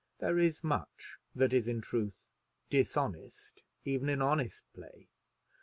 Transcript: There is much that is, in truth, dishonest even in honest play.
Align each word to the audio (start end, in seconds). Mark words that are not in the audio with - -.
There 0.17 0.39
is 0.39 0.63
much 0.63 1.17
that 1.35 1.53
is, 1.53 1.67
in 1.67 1.79
truth, 1.79 2.31
dishonest 2.71 3.61
even 3.85 4.09
in 4.09 4.19
honest 4.19 4.63
play. 4.73 5.09